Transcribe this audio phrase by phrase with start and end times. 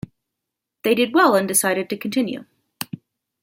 [0.81, 2.45] They did well and decided to continue.